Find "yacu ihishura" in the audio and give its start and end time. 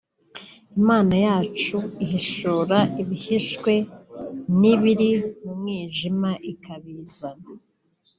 1.25-2.79